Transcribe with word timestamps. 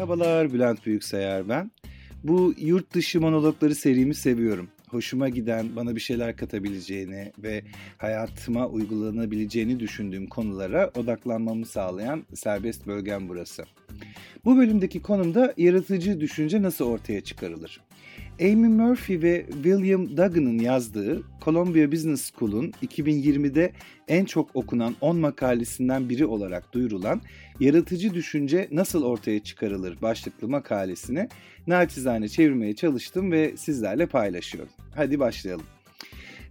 Merhabalar 0.00 0.52
Bülent 0.52 0.86
Büyükseyer 0.86 1.48
ben. 1.48 1.70
Bu 2.24 2.54
yurt 2.58 2.94
dışı 2.94 3.20
monologları 3.20 3.74
serimi 3.74 4.14
seviyorum. 4.14 4.68
Hoşuma 4.88 5.28
giden, 5.28 5.76
bana 5.76 5.96
bir 5.96 6.00
şeyler 6.00 6.36
katabileceğini 6.36 7.32
ve 7.38 7.62
hayatıma 7.98 8.66
uygulanabileceğini 8.66 9.80
düşündüğüm 9.80 10.26
konulara 10.26 10.90
odaklanmamı 10.96 11.66
sağlayan 11.66 12.24
serbest 12.34 12.86
bölgem 12.86 13.28
burası. 13.28 13.64
Bu 14.44 14.56
bölümdeki 14.56 15.02
konumda 15.02 15.54
yaratıcı 15.56 16.20
düşünce 16.20 16.62
nasıl 16.62 16.84
ortaya 16.84 17.20
çıkarılır? 17.20 17.80
Amy 18.40 18.68
Murphy 18.68 19.22
ve 19.22 19.46
William 19.52 20.08
Duggan'ın 20.08 20.58
yazdığı 20.58 21.22
Columbia 21.44 21.92
Business 21.92 22.32
School'un 22.32 22.72
2020'de 22.82 23.72
en 24.08 24.24
çok 24.24 24.56
okunan 24.56 24.96
10 25.00 25.16
makalesinden 25.16 26.08
biri 26.08 26.26
olarak 26.26 26.72
duyurulan 26.72 27.20
Yaratıcı 27.60 28.14
Düşünce 28.14 28.68
Nasıl 28.72 29.02
Ortaya 29.02 29.40
Çıkarılır 29.40 30.02
başlıklı 30.02 30.48
makalesini 30.48 31.28
naçizane 31.66 32.28
çevirmeye 32.28 32.74
çalıştım 32.74 33.32
ve 33.32 33.56
sizlerle 33.56 34.06
paylaşıyorum. 34.06 34.72
Hadi 34.94 35.18
başlayalım. 35.18 35.66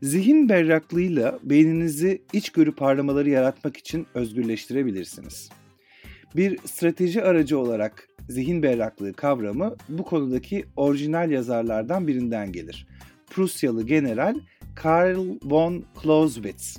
Zihin 0.02 0.50
berraklığıyla 0.50 1.40
beyninizi 1.44 2.22
içgörü 2.34 2.72
parlamaları 2.72 3.30
yaratmak 3.30 3.78
için 3.78 4.08
özgürleştirebilirsiniz. 4.14 5.50
Bir 6.36 6.58
strateji 6.66 7.24
aracı 7.24 7.60
olarak 7.60 8.08
zihin 8.30 8.64
berraklığı 8.64 9.14
kavramı 9.14 9.76
bu 9.90 10.04
konudaki 10.04 10.66
orijinal 10.76 11.32
yazarlardan 11.32 12.08
birinden 12.08 12.52
gelir. 12.52 12.88
Prusyalı 13.30 13.86
general 13.86 14.36
Karl 14.76 15.40
von 15.44 15.86
Clausewitz. 16.04 16.78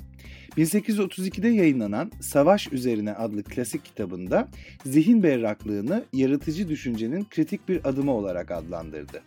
1832'de 0.57 1.49
yayınlanan 1.49 2.11
Savaş 2.21 2.73
Üzerine 2.73 3.13
adlı 3.13 3.43
klasik 3.43 3.85
kitabında 3.85 4.47
zihin 4.85 5.23
berraklığını 5.23 6.05
yaratıcı 6.13 6.69
düşüncenin 6.69 7.25
kritik 7.29 7.69
bir 7.69 7.89
adımı 7.89 8.11
olarak 8.13 8.51
adlandırdı. 8.51 9.21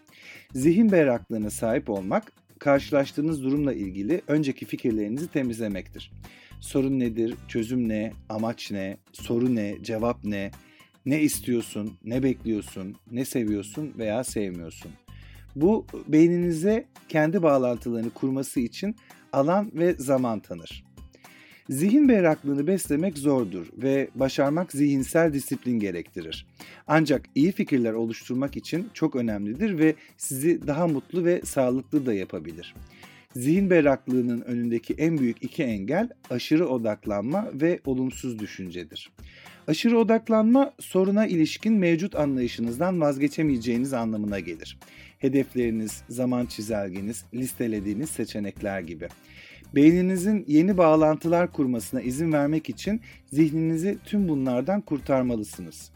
Zihin 0.54 0.92
berraklığına 0.92 1.50
sahip 1.50 1.90
olmak, 1.90 2.32
karşılaştığınız 2.58 3.42
durumla 3.42 3.72
ilgili 3.72 4.22
önceki 4.28 4.66
fikirlerinizi 4.66 5.28
temizlemektir. 5.28 6.12
Sorun 6.64 7.00
nedir, 7.00 7.34
çözüm 7.48 7.88
ne, 7.88 8.12
amaç 8.28 8.70
ne, 8.70 8.96
soru 9.12 9.54
ne, 9.54 9.76
cevap 9.82 10.24
ne, 10.24 10.50
ne 11.06 11.20
istiyorsun, 11.22 11.98
ne 12.04 12.22
bekliyorsun, 12.22 12.96
ne 13.10 13.24
seviyorsun 13.24 13.92
veya 13.98 14.24
sevmiyorsun. 14.24 14.92
Bu 15.56 15.86
beyninize 16.08 16.84
kendi 17.08 17.42
bağlantılarını 17.42 18.10
kurması 18.10 18.60
için 18.60 18.96
alan 19.32 19.70
ve 19.74 19.94
zaman 19.94 20.40
tanır. 20.40 20.84
Zihin 21.68 22.08
berraklığını 22.08 22.66
beslemek 22.66 23.18
zordur 23.18 23.66
ve 23.76 24.08
başarmak 24.14 24.72
zihinsel 24.72 25.32
disiplin 25.32 25.78
gerektirir. 25.78 26.46
Ancak 26.86 27.26
iyi 27.34 27.52
fikirler 27.52 27.92
oluşturmak 27.92 28.56
için 28.56 28.88
çok 28.94 29.16
önemlidir 29.16 29.78
ve 29.78 29.94
sizi 30.16 30.66
daha 30.66 30.86
mutlu 30.86 31.24
ve 31.24 31.40
sağlıklı 31.44 32.06
da 32.06 32.14
yapabilir. 32.14 32.74
Zihin 33.34 33.70
berraklığının 33.70 34.40
önündeki 34.40 34.94
en 34.94 35.18
büyük 35.18 35.44
iki 35.44 35.62
engel 35.62 36.08
aşırı 36.30 36.68
odaklanma 36.68 37.50
ve 37.54 37.80
olumsuz 37.84 38.38
düşüncedir. 38.38 39.10
Aşırı 39.68 39.98
odaklanma 39.98 40.72
soruna 40.80 41.26
ilişkin 41.26 41.74
mevcut 41.74 42.16
anlayışınızdan 42.16 43.00
vazgeçemeyeceğiniz 43.00 43.92
anlamına 43.92 44.40
gelir. 44.40 44.78
Hedefleriniz, 45.18 46.02
zaman 46.08 46.46
çizelgeniz, 46.46 47.24
listelediğiniz 47.34 48.10
seçenekler 48.10 48.80
gibi. 48.80 49.08
Beyninizin 49.74 50.44
yeni 50.48 50.78
bağlantılar 50.78 51.52
kurmasına 51.52 52.00
izin 52.00 52.32
vermek 52.32 52.68
için 52.68 53.00
zihninizi 53.32 53.98
tüm 54.04 54.28
bunlardan 54.28 54.80
kurtarmalısınız. 54.80 55.90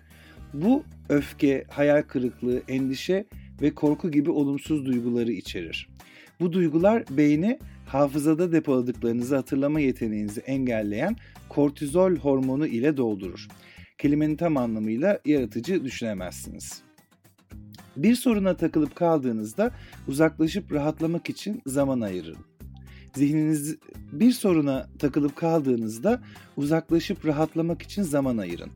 Bu 0.55 0.85
öfke, 1.09 1.65
hayal 1.69 2.03
kırıklığı, 2.03 2.63
endişe 2.69 3.25
ve 3.63 3.75
korku 3.75 4.11
gibi 4.11 4.31
olumsuz 4.31 4.87
duyguları 4.87 5.33
içerir. 5.33 5.89
Bu 6.41 6.53
duygular 6.53 7.05
beyni 7.11 7.59
hafızada 7.87 8.53
depoladıklarınızı 8.53 9.37
hatırlama 9.37 9.81
yeteneğinizi 9.81 10.41
engelleyen 10.41 11.17
kortizol 11.49 12.17
hormonu 12.17 12.67
ile 12.67 12.97
doldurur. 12.97 13.49
Kelimenin 13.99 14.37
tam 14.37 14.57
anlamıyla 14.57 15.21
yaratıcı 15.25 15.85
düşünemezsiniz. 15.85 16.83
Bir 17.97 18.15
soruna 18.15 18.57
takılıp 18.57 18.97
kaldığınızda 18.97 19.71
uzaklaşıp 20.09 20.73
rahatlamak 20.73 21.31
için 21.31 21.63
zaman 21.67 22.01
ayırın. 22.01 22.37
Zihniniz 23.15 23.77
bir 24.13 24.33
soruna 24.33 24.89
takılıp 24.99 25.37
kaldığınızda 25.37 26.23
uzaklaşıp 26.57 27.27
rahatlamak 27.27 27.83
için 27.83 28.03
zaman 28.03 28.39
ayırın. 28.39 28.71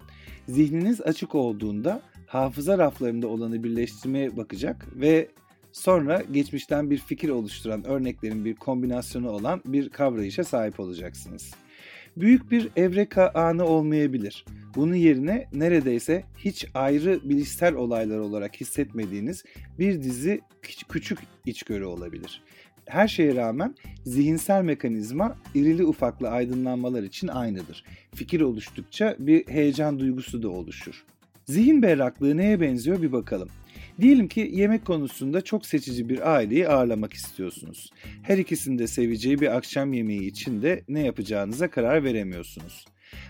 Zihniniz 0.48 1.00
açık 1.00 1.34
olduğunda 1.34 2.02
hafıza 2.26 2.78
raflarında 2.78 3.28
olanı 3.28 3.64
birleştirmeye 3.64 4.36
bakacak 4.36 4.88
ve 4.96 5.28
sonra 5.72 6.22
geçmişten 6.32 6.90
bir 6.90 6.98
fikir 6.98 7.28
oluşturan 7.28 7.84
örneklerin 7.84 8.44
bir 8.44 8.54
kombinasyonu 8.54 9.30
olan 9.30 9.62
bir 9.66 9.88
kavrayışa 9.88 10.44
sahip 10.44 10.80
olacaksınız. 10.80 11.50
Büyük 12.16 12.50
bir 12.50 12.68
evreka 12.76 13.30
anı 13.34 13.64
olmayabilir. 13.64 14.44
Bunun 14.76 14.94
yerine 14.94 15.48
neredeyse 15.52 16.24
hiç 16.38 16.66
ayrı 16.74 17.20
bilişsel 17.24 17.74
olaylar 17.74 18.18
olarak 18.18 18.60
hissetmediğiniz 18.60 19.44
bir 19.78 20.02
dizi 20.02 20.40
küçük 20.88 21.18
içgörü 21.46 21.84
olabilir. 21.84 22.42
Her 22.86 23.08
şeye 23.08 23.34
rağmen 23.34 23.74
zihinsel 24.04 24.62
mekanizma 24.62 25.36
irili 25.54 25.84
ufaklı 25.84 26.28
aydınlanmalar 26.28 27.02
için 27.02 27.28
aynıdır. 27.28 27.84
Fikir 28.14 28.40
oluştukça 28.40 29.16
bir 29.18 29.48
heyecan 29.48 29.98
duygusu 29.98 30.42
da 30.42 30.48
oluşur. 30.48 31.04
Zihin 31.46 31.82
berraklığı 31.82 32.36
neye 32.36 32.60
benziyor 32.60 33.02
bir 33.02 33.12
bakalım. 33.12 33.48
Diyelim 34.00 34.28
ki 34.28 34.50
yemek 34.52 34.84
konusunda 34.84 35.40
çok 35.40 35.66
seçici 35.66 36.08
bir 36.08 36.34
aileyi 36.34 36.68
ağırlamak 36.68 37.12
istiyorsunuz. 37.12 37.90
Her 38.22 38.38
ikisinin 38.38 38.78
de 38.78 38.86
seveceği 38.86 39.40
bir 39.40 39.56
akşam 39.56 39.92
yemeği 39.92 40.22
için 40.22 40.62
de 40.62 40.84
ne 40.88 41.00
yapacağınıza 41.00 41.70
karar 41.70 42.04
veremiyorsunuz. 42.04 42.84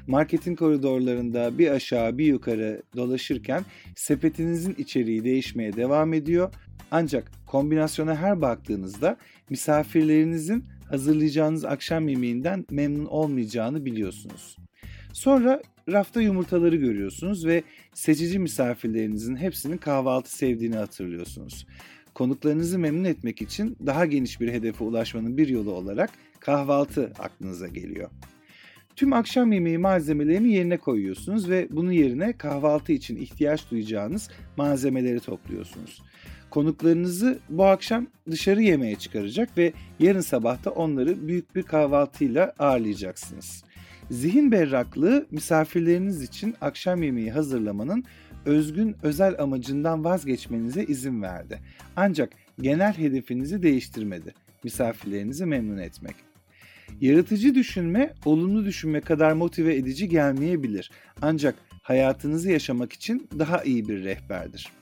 Marketin 0.06 0.54
koridorlarında 0.56 1.58
bir 1.58 1.70
aşağı 1.70 2.18
bir 2.18 2.24
yukarı 2.24 2.82
dolaşırken 2.96 3.64
sepetinizin 3.96 4.74
içeriği 4.78 5.24
değişmeye 5.24 5.72
devam 5.72 6.14
ediyor. 6.14 6.54
Ancak 6.90 7.30
kombinasyona 7.46 8.16
her 8.16 8.40
baktığınızda 8.40 9.16
misafirlerinizin 9.50 10.64
hazırlayacağınız 10.88 11.64
akşam 11.64 12.08
yemeğinden 12.08 12.66
memnun 12.70 13.06
olmayacağını 13.06 13.84
biliyorsunuz. 13.84 14.56
Sonra 15.12 15.62
rafta 15.88 16.20
yumurtaları 16.22 16.76
görüyorsunuz 16.76 17.46
ve 17.46 17.62
seçici 17.94 18.38
misafirlerinizin 18.38 19.36
hepsinin 19.36 19.76
kahvaltı 19.76 20.36
sevdiğini 20.36 20.76
hatırlıyorsunuz. 20.76 21.66
Konuklarınızı 22.14 22.78
memnun 22.78 23.04
etmek 23.04 23.42
için 23.42 23.76
daha 23.86 24.06
geniş 24.06 24.40
bir 24.40 24.52
hedefe 24.52 24.84
ulaşmanın 24.84 25.38
bir 25.38 25.48
yolu 25.48 25.72
olarak 25.72 26.10
kahvaltı 26.40 27.12
aklınıza 27.18 27.68
geliyor. 27.68 28.10
Tüm 28.96 29.12
akşam 29.12 29.52
yemeği 29.52 29.78
malzemelerini 29.78 30.52
yerine 30.52 30.76
koyuyorsunuz 30.76 31.50
ve 31.50 31.68
bunun 31.70 31.92
yerine 31.92 32.32
kahvaltı 32.32 32.92
için 32.92 33.16
ihtiyaç 33.16 33.70
duyacağınız 33.70 34.30
malzemeleri 34.56 35.20
topluyorsunuz. 35.20 36.02
Konuklarınızı 36.50 37.38
bu 37.48 37.64
akşam 37.64 38.06
dışarı 38.30 38.62
yemeğe 38.62 38.96
çıkaracak 38.96 39.58
ve 39.58 39.72
yarın 40.00 40.20
sabah 40.20 40.64
da 40.64 40.70
onları 40.70 41.28
büyük 41.28 41.54
bir 41.56 41.62
kahvaltıyla 41.62 42.52
ağırlayacaksınız. 42.58 43.64
Zihin 44.10 44.52
berraklığı 44.52 45.26
misafirleriniz 45.30 46.22
için 46.22 46.54
akşam 46.60 47.02
yemeği 47.02 47.30
hazırlamanın 47.30 48.04
özgün 48.44 48.96
özel 49.02 49.38
amacından 49.38 50.04
vazgeçmenize 50.04 50.84
izin 50.84 51.22
verdi. 51.22 51.60
Ancak 51.96 52.32
genel 52.60 52.92
hedefinizi 52.92 53.62
değiştirmedi. 53.62 54.34
Misafirlerinizi 54.64 55.46
memnun 55.46 55.78
etmek. 55.78 56.14
Yaratıcı 57.00 57.54
düşünme, 57.54 58.14
olumlu 58.24 58.64
düşünme 58.64 59.00
kadar 59.00 59.32
motive 59.32 59.76
edici 59.76 60.08
gelmeyebilir. 60.08 60.90
Ancak 61.22 61.54
hayatınızı 61.82 62.50
yaşamak 62.50 62.92
için 62.92 63.28
daha 63.38 63.62
iyi 63.62 63.88
bir 63.88 64.04
rehberdir. 64.04 64.72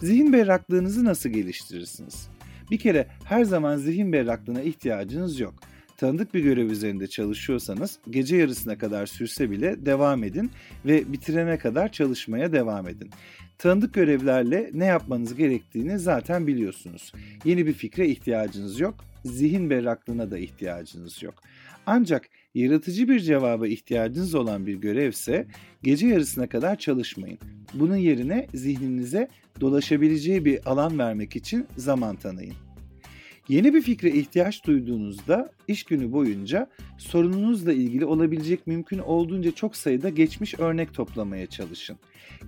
Zihin 0.00 0.32
berraklığınızı 0.32 1.04
nasıl 1.04 1.28
geliştirirsiniz? 1.28 2.28
Bir 2.70 2.78
kere 2.78 3.06
her 3.24 3.44
zaman 3.44 3.76
zihin 3.76 4.12
berraklığına 4.12 4.60
ihtiyacınız 4.62 5.40
yok. 5.40 5.54
Tanıdık 5.96 6.34
bir 6.34 6.40
görev 6.40 6.70
üzerinde 6.70 7.06
çalışıyorsanız 7.06 7.98
gece 8.10 8.36
yarısına 8.36 8.78
kadar 8.78 9.06
sürse 9.06 9.50
bile 9.50 9.86
devam 9.86 10.24
edin 10.24 10.50
ve 10.86 11.12
bitirene 11.12 11.58
kadar 11.58 11.92
çalışmaya 11.92 12.52
devam 12.52 12.88
edin. 12.88 13.10
Tanıdık 13.58 13.94
görevlerle 13.94 14.70
ne 14.74 14.84
yapmanız 14.84 15.34
gerektiğini 15.34 15.98
zaten 15.98 16.46
biliyorsunuz. 16.46 17.12
Yeni 17.44 17.66
bir 17.66 17.72
fikre 17.72 18.08
ihtiyacınız 18.08 18.80
yok, 18.80 18.94
zihin 19.24 19.70
berraklığına 19.70 20.30
da 20.30 20.38
ihtiyacınız 20.38 21.22
yok. 21.22 21.34
Ancak 21.86 22.28
yaratıcı 22.54 23.08
bir 23.08 23.20
cevaba 23.20 23.66
ihtiyacınız 23.66 24.34
olan 24.34 24.66
bir 24.66 24.74
görevse 24.74 25.46
gece 25.82 26.06
yarısına 26.06 26.48
kadar 26.48 26.78
çalışmayın. 26.78 27.38
Bunun 27.74 27.96
yerine 27.96 28.46
zihninize 28.54 29.28
dolaşabileceği 29.60 30.44
bir 30.44 30.70
alan 30.70 30.98
vermek 30.98 31.36
için 31.36 31.66
zaman 31.76 32.16
tanıyın. 32.16 32.65
Yeni 33.48 33.74
bir 33.74 33.82
fikre 33.82 34.10
ihtiyaç 34.10 34.64
duyduğunuzda 34.64 35.50
iş 35.68 35.84
günü 35.84 36.12
boyunca 36.12 36.70
sorununuzla 36.98 37.72
ilgili 37.72 38.04
olabilecek 38.04 38.66
mümkün 38.66 38.98
olduğunca 38.98 39.52
çok 39.52 39.76
sayıda 39.76 40.08
geçmiş 40.08 40.58
örnek 40.58 40.94
toplamaya 40.94 41.46
çalışın. 41.46 41.98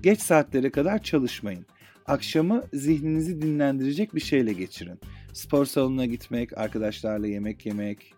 Geç 0.02 0.20
saatlere 0.20 0.70
kadar 0.70 1.02
çalışmayın. 1.02 1.66
Akşamı 2.06 2.64
zihninizi 2.72 3.42
dinlendirecek 3.42 4.14
bir 4.14 4.20
şeyle 4.20 4.52
geçirin. 4.52 5.00
Spor 5.32 5.66
salonuna 5.66 6.06
gitmek, 6.06 6.58
arkadaşlarla 6.58 7.26
yemek 7.26 7.66
yemek, 7.66 8.14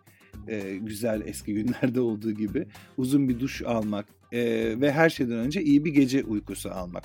e, 0.47 0.77
güzel 0.81 1.21
eski 1.25 1.53
günlerde 1.53 2.01
olduğu 2.01 2.31
gibi 2.31 2.67
uzun 2.97 3.29
bir 3.29 3.39
duş 3.39 3.61
almak 3.61 4.05
e, 4.31 4.41
ve 4.81 4.91
her 4.91 5.09
şeyden 5.09 5.37
önce 5.37 5.61
iyi 5.61 5.85
bir 5.85 5.93
gece 5.93 6.23
uykusu 6.23 6.71
almak. 6.71 7.03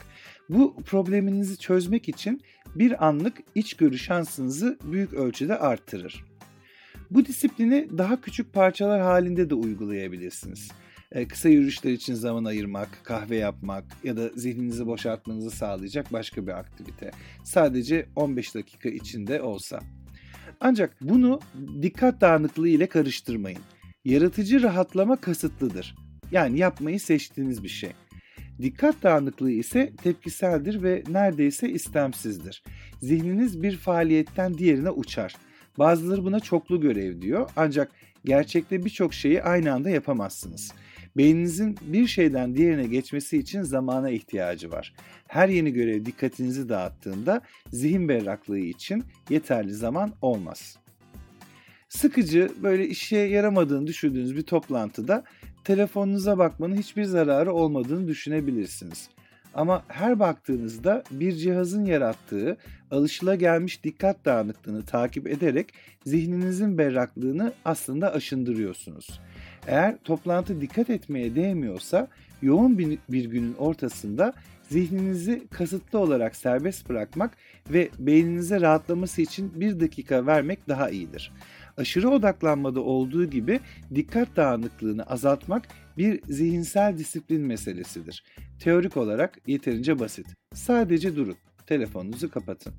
Bu 0.48 0.76
probleminizi 0.84 1.58
çözmek 1.58 2.08
için 2.08 2.40
bir 2.78 3.06
anlık 3.06 3.38
içgörü 3.54 3.98
şansınızı 3.98 4.78
büyük 4.84 5.14
ölçüde 5.14 5.58
arttırır. 5.58 6.24
Bu 7.10 7.26
disiplini 7.26 7.88
daha 7.98 8.20
küçük 8.20 8.52
parçalar 8.52 9.00
halinde 9.00 9.50
de 9.50 9.54
uygulayabilirsiniz. 9.54 10.70
E, 11.12 11.28
kısa 11.28 11.48
yürüyüşler 11.48 11.92
için 11.92 12.14
zaman 12.14 12.44
ayırmak, 12.44 12.88
kahve 13.04 13.36
yapmak 13.36 13.84
ya 14.04 14.16
da 14.16 14.28
zihninizi 14.28 14.86
boşaltmanızı 14.86 15.50
sağlayacak 15.50 16.12
başka 16.12 16.46
bir 16.46 16.52
aktivite. 16.52 17.10
Sadece 17.44 18.06
15 18.16 18.54
dakika 18.54 18.88
içinde 18.88 19.42
olsa. 19.42 19.80
Ancak 20.60 20.96
bunu 21.00 21.40
dikkat 21.82 22.20
dağınıklığı 22.20 22.68
ile 22.68 22.86
karıştırmayın. 22.86 23.60
Yaratıcı 24.04 24.62
rahatlama 24.62 25.16
kasıtlıdır. 25.16 25.94
Yani 26.30 26.58
yapmayı 26.58 27.00
seçtiğiniz 27.00 27.62
bir 27.62 27.68
şey. 27.68 27.90
Dikkat 28.62 29.02
dağınıklığı 29.02 29.50
ise 29.50 29.92
tepkiseldir 30.02 30.82
ve 30.82 31.02
neredeyse 31.08 31.68
istemsizdir. 31.68 32.62
Zihniniz 33.02 33.62
bir 33.62 33.76
faaliyetten 33.76 34.58
diğerine 34.58 34.90
uçar. 34.90 35.36
Bazıları 35.78 36.24
buna 36.24 36.40
çoklu 36.40 36.80
görev 36.80 37.20
diyor 37.22 37.50
ancak 37.56 37.92
gerçekte 38.24 38.84
birçok 38.84 39.14
şeyi 39.14 39.42
aynı 39.42 39.72
anda 39.72 39.90
yapamazsınız. 39.90 40.72
Beyninizin 41.16 41.76
bir 41.82 42.06
şeyden 42.06 42.54
diğerine 42.54 42.86
geçmesi 42.86 43.38
için 43.38 43.62
zamana 43.62 44.10
ihtiyacı 44.10 44.70
var. 44.70 44.94
Her 45.26 45.48
yeni 45.48 45.72
görev 45.72 46.04
dikkatinizi 46.04 46.68
dağıttığında 46.68 47.40
zihin 47.72 48.08
berraklığı 48.08 48.58
için 48.58 49.04
yeterli 49.30 49.74
zaman 49.74 50.12
olmaz. 50.22 50.78
Sıkıcı, 51.88 52.50
böyle 52.62 52.88
işe 52.88 53.16
yaramadığını 53.16 53.86
düşündüğünüz 53.86 54.36
bir 54.36 54.42
toplantıda 54.42 55.24
telefonunuza 55.66 56.38
bakmanın 56.38 56.76
hiçbir 56.76 57.04
zararı 57.04 57.52
olmadığını 57.52 58.08
düşünebilirsiniz. 58.08 59.08
Ama 59.54 59.84
her 59.88 60.18
baktığınızda 60.18 61.02
bir 61.10 61.32
cihazın 61.32 61.84
yarattığı 61.84 62.56
alışılagelmiş 62.90 63.84
dikkat 63.84 64.24
dağınıklığını 64.24 64.84
takip 64.84 65.26
ederek 65.26 65.72
zihninizin 66.04 66.78
berraklığını 66.78 67.52
aslında 67.64 68.12
aşındırıyorsunuz. 68.12 69.20
Eğer 69.66 69.98
toplantı 70.04 70.60
dikkat 70.60 70.90
etmeye 70.90 71.34
değmiyorsa 71.34 72.08
yoğun 72.42 72.78
bir, 72.78 73.24
günün 73.24 73.54
ortasında 73.54 74.32
zihninizi 74.68 75.46
kasıtlı 75.50 75.98
olarak 75.98 76.36
serbest 76.36 76.88
bırakmak 76.88 77.36
ve 77.70 77.88
beyninize 77.98 78.60
rahatlaması 78.60 79.22
için 79.22 79.60
bir 79.60 79.80
dakika 79.80 80.26
vermek 80.26 80.68
daha 80.68 80.90
iyidir. 80.90 81.32
Aşırı 81.76 82.10
odaklanmada 82.10 82.80
olduğu 82.80 83.24
gibi 83.24 83.60
dikkat 83.94 84.36
dağınıklığını 84.36 85.02
azaltmak 85.02 85.68
bir 85.98 86.20
zihinsel 86.28 86.98
disiplin 86.98 87.42
meselesidir. 87.42 88.24
Teorik 88.60 88.96
olarak 88.96 89.38
yeterince 89.46 89.98
basit. 89.98 90.26
Sadece 90.54 91.16
durun, 91.16 91.36
telefonunuzu 91.66 92.30
kapatın. 92.30 92.74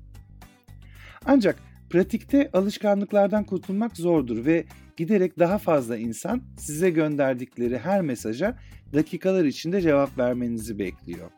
Ancak 1.24 1.56
pratikte 1.90 2.50
alışkanlıklardan 2.52 3.44
kurtulmak 3.44 3.96
zordur 3.96 4.44
ve 4.44 4.64
giderek 4.96 5.38
daha 5.38 5.58
fazla 5.58 5.96
insan 5.96 6.42
size 6.58 6.90
gönderdikleri 6.90 7.78
her 7.78 8.00
mesaja 8.00 8.58
dakikalar 8.92 9.44
içinde 9.44 9.80
cevap 9.80 10.18
vermenizi 10.18 10.78
bekliyor. 10.78 11.30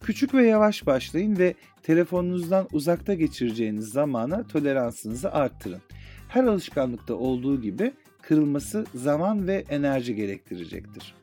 Küçük 0.00 0.34
ve 0.34 0.46
yavaş 0.46 0.86
başlayın 0.86 1.38
ve 1.38 1.54
telefonunuzdan 1.82 2.68
uzakta 2.72 3.14
geçireceğiniz 3.14 3.88
zamana 3.88 4.46
toleransınızı 4.46 5.32
arttırın. 5.32 5.82
Her 6.36 6.44
alışkanlıkta 6.44 7.14
olduğu 7.14 7.60
gibi 7.60 7.92
kırılması 8.22 8.86
zaman 8.94 9.46
ve 9.46 9.64
enerji 9.70 10.14
gerektirecektir. 10.14 11.14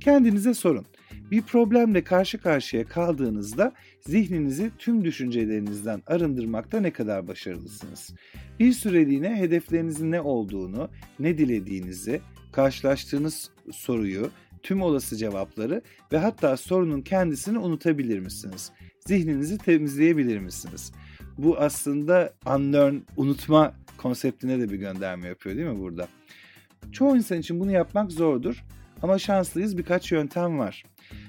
Kendinize 0.00 0.54
sorun. 0.54 0.86
Bir 1.30 1.42
problemle 1.42 2.04
karşı 2.04 2.38
karşıya 2.38 2.84
kaldığınızda 2.84 3.72
zihninizi 4.00 4.70
tüm 4.78 5.04
düşüncelerinizden 5.04 6.02
arındırmakta 6.06 6.80
ne 6.80 6.90
kadar 6.90 7.28
başarılısınız? 7.28 8.14
Bir 8.58 8.72
süreliğine 8.72 9.36
hedeflerinizin 9.36 10.10
ne 10.10 10.20
olduğunu, 10.20 10.88
ne 11.18 11.38
dilediğinizi, 11.38 12.20
karşılaştığınız 12.52 13.50
soruyu, 13.72 14.30
tüm 14.62 14.82
olası 14.82 15.16
cevapları 15.16 15.82
ve 16.12 16.18
hatta 16.18 16.56
sorunun 16.56 17.02
kendisini 17.02 17.58
unutabilir 17.58 18.18
misiniz? 18.18 18.72
Zihninizi 19.06 19.58
temizleyebilir 19.58 20.38
misiniz? 20.38 20.92
Bu 21.42 21.58
aslında 21.58 22.32
unlearn, 22.46 22.96
unutma 23.16 23.74
konseptine 23.96 24.60
de 24.60 24.70
bir 24.70 24.76
gönderme 24.76 25.28
yapıyor 25.28 25.56
değil 25.56 25.68
mi 25.68 25.78
burada? 25.78 26.08
Çoğu 26.92 27.16
insan 27.16 27.38
için 27.38 27.60
bunu 27.60 27.72
yapmak 27.72 28.12
zordur 28.12 28.64
ama 29.02 29.18
şanslıyız 29.18 29.78
birkaç 29.78 30.12
yöntem 30.12 30.58
var. 30.58 30.84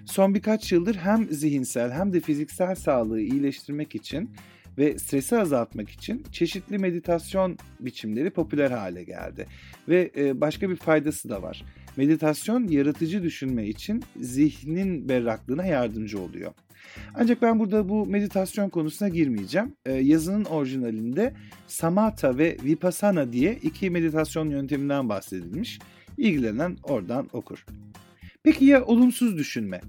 Son 0.06 0.36
birkaç 0.36 0.72
yıldır 0.72 0.96
hem 0.96 1.28
zihinsel 1.30 1.92
hem 1.92 2.14
de 2.14 2.20
fiziksel 2.20 2.76
sağlığı 2.76 3.22
iyileştirmek 3.22 3.96
için 3.96 4.30
ve 4.78 5.00
stresi 5.00 5.38
azaltmak 5.38 5.90
için 5.90 6.24
çeşitli 6.32 6.78
meditasyon 6.78 7.58
biçimleri 7.80 8.30
popüler 8.30 8.72
hale 8.72 9.04
geldi. 9.04 9.48
Ve 9.88 10.12
e, 10.18 10.42
başka 10.42 10.70
bir 10.70 10.76
faydası 10.76 11.30
da 11.30 11.42
var. 11.42 11.64
Meditasyon 11.98 12.68
yaratıcı 12.68 13.24
düşünme 13.24 13.68
için 13.68 14.04
zihnin 14.20 15.10
berraklığına 15.10 15.66
yardımcı 15.66 16.22
oluyor. 16.22 16.52
Ancak 17.16 17.42
ben 17.42 17.60
burada 17.60 17.90
bu 17.90 18.06
meditasyon 18.06 18.70
konusuna 18.70 19.10
girmeyeceğim. 19.10 19.74
Ee, 19.86 19.94
yazının 19.94 20.46
orijinalinde 20.46 21.34
Samatha 21.68 22.38
ve 22.38 22.58
Vipassana 22.64 23.34
diye 23.34 23.54
iki 23.64 23.90
meditasyon 23.90 24.50
yönteminden 24.50 25.10
bahsedilmiş. 25.10 25.80
İlgilenen 26.18 26.78
oradan 26.84 27.30
okur. 27.34 27.66
Peki 28.44 28.66
ya 28.66 28.86
olumsuz 28.86 29.38
düşünme? 29.38 29.82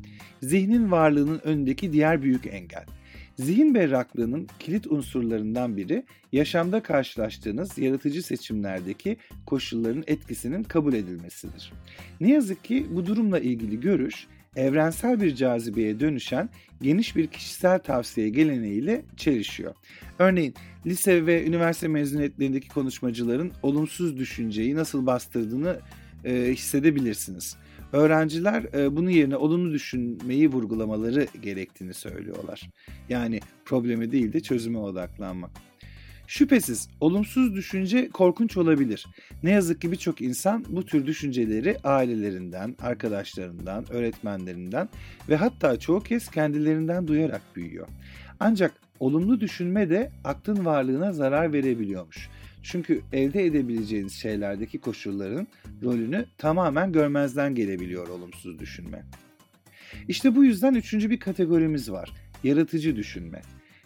Zihnin 0.42 0.90
varlığının 0.90 1.40
önündeki 1.44 1.92
diğer 1.92 2.22
büyük 2.22 2.46
engel. 2.46 2.84
Zihin 3.38 3.74
berraklığının 3.74 4.48
kilit 4.58 4.86
unsurlarından 4.86 5.76
biri 5.76 6.04
yaşamda 6.32 6.82
karşılaştığınız 6.82 7.78
yaratıcı 7.78 8.22
seçimlerdeki 8.22 9.16
koşulların 9.46 10.04
etkisinin 10.06 10.62
kabul 10.62 10.92
edilmesidir. 10.92 11.72
Ne 12.20 12.30
yazık 12.30 12.64
ki 12.64 12.86
bu 12.90 13.06
durumla 13.06 13.38
ilgili 13.40 13.80
görüş 13.80 14.26
evrensel 14.56 15.20
bir 15.20 15.34
cazibeye 15.34 16.00
dönüşen 16.00 16.48
geniş 16.82 17.16
bir 17.16 17.26
kişisel 17.26 17.78
tavsiye 17.78 18.28
geleneğiyle 18.28 19.02
çelişiyor. 19.16 19.74
Örneğin 20.18 20.54
lise 20.86 21.26
ve 21.26 21.46
üniversite 21.46 21.88
mezuniyetlerindeki 21.88 22.68
konuşmacıların 22.68 23.52
olumsuz 23.62 24.18
düşünceyi 24.18 24.74
nasıl 24.74 25.06
bastırdığını 25.06 25.80
e, 26.24 26.52
hissedebilirsiniz. 26.52 27.56
Öğrenciler 27.92 28.64
e, 28.74 28.96
bunun 28.96 29.10
yerine 29.10 29.36
olumlu 29.36 29.72
düşünmeyi 29.72 30.48
vurgulamaları 30.48 31.26
gerektiğini 31.42 31.94
söylüyorlar. 31.94 32.70
Yani 33.08 33.40
problemi 33.64 34.12
değil 34.12 34.32
de 34.32 34.40
çözüme 34.40 34.78
odaklanmak. 34.78 35.50
Şüphesiz 36.26 36.88
olumsuz 37.00 37.54
düşünce 37.54 38.08
korkunç 38.08 38.56
olabilir. 38.56 39.06
Ne 39.42 39.50
yazık 39.50 39.80
ki 39.80 39.92
birçok 39.92 40.20
insan 40.20 40.64
bu 40.68 40.84
tür 40.84 41.06
düşünceleri 41.06 41.76
ailelerinden, 41.84 42.76
arkadaşlarından, 42.82 43.92
öğretmenlerinden 43.92 44.88
ve 45.28 45.36
hatta 45.36 45.78
çoğu 45.78 46.00
kez 46.00 46.30
kendilerinden 46.30 47.08
duyarak 47.08 47.42
büyüyor. 47.56 47.88
Ancak 48.40 48.74
olumlu 49.00 49.40
düşünme 49.40 49.90
de 49.90 50.10
aklın 50.24 50.64
varlığına 50.64 51.12
zarar 51.12 51.52
verebiliyormuş. 51.52 52.28
Çünkü 52.62 53.02
elde 53.12 53.44
edebileceğiniz 53.44 54.12
şeylerdeki 54.12 54.78
koşulların 54.78 55.46
rolünü 55.82 56.24
tamamen 56.38 56.92
görmezden 56.92 57.54
gelebiliyor 57.54 58.08
olumsuz 58.08 58.58
düşünme. 58.58 59.04
İşte 60.08 60.36
bu 60.36 60.44
yüzden 60.44 60.74
üçüncü 60.74 61.10
bir 61.10 61.20
kategorimiz 61.20 61.92
var. 61.92 62.10
Yaratıcı 62.44 62.96
düşünme. 62.96 63.42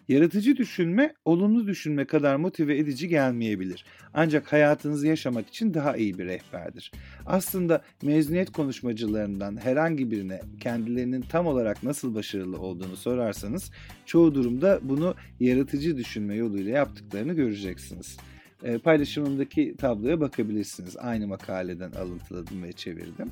Yaratıcı 0.08 0.56
düşünme, 0.56 1.14
olumlu 1.24 1.66
düşünme 1.66 2.04
kadar 2.04 2.36
motive 2.36 2.78
edici 2.78 3.08
gelmeyebilir. 3.08 3.84
Ancak 4.14 4.52
hayatınızı 4.52 5.06
yaşamak 5.06 5.48
için 5.48 5.74
daha 5.74 5.96
iyi 5.96 6.18
bir 6.18 6.24
rehberdir. 6.24 6.92
Aslında 7.26 7.82
mezuniyet 8.02 8.52
konuşmacılarından 8.52 9.56
herhangi 9.56 10.10
birine 10.10 10.40
kendilerinin 10.60 11.20
tam 11.20 11.46
olarak 11.46 11.82
nasıl 11.82 12.14
başarılı 12.14 12.58
olduğunu 12.58 12.96
sorarsanız 12.96 13.70
çoğu 14.06 14.34
durumda 14.34 14.80
bunu 14.82 15.14
yaratıcı 15.40 15.96
düşünme 15.96 16.34
yoluyla 16.34 16.72
yaptıklarını 16.72 17.32
göreceksiniz. 17.32 18.16
E, 18.62 18.78
paylaşımımdaki 18.78 19.74
tabloya 19.78 20.20
bakabilirsiniz. 20.20 20.96
Aynı 20.96 21.26
makaleden 21.26 21.92
alıntıladım 21.92 22.62
ve 22.62 22.72
çevirdim. 22.72 23.30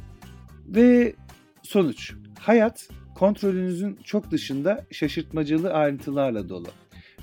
Ve 0.66 1.14
sonuç. 1.62 2.14
Hayat 2.38 2.88
kontrolünüzün 3.14 3.98
çok 4.04 4.30
dışında 4.30 4.86
şaşırtmacalı 4.90 5.72
ayrıntılarla 5.72 6.48
dolu. 6.48 6.68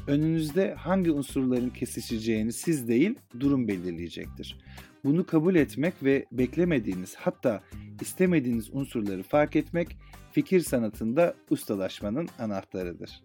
Önünüzde 0.07 0.73
hangi 0.73 1.11
unsurların 1.11 1.69
kesişeceğini 1.69 2.53
siz 2.53 2.87
değil, 2.87 3.15
durum 3.39 3.67
belirleyecektir. 3.67 4.57
Bunu 5.03 5.25
kabul 5.25 5.55
etmek 5.55 5.93
ve 6.03 6.25
beklemediğiniz 6.31 7.15
hatta 7.15 7.63
istemediğiniz 8.01 8.69
unsurları 8.73 9.23
fark 9.23 9.55
etmek 9.55 9.97
fikir 10.31 10.59
sanatında 10.59 11.35
ustalaşmanın 11.49 12.29
anahtarıdır. 12.39 13.23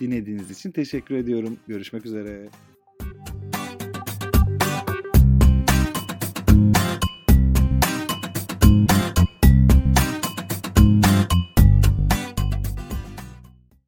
Dinlediğiniz 0.00 0.50
için 0.50 0.70
teşekkür 0.70 1.14
ediyorum. 1.14 1.56
Görüşmek 1.68 2.06
üzere. 2.06 2.48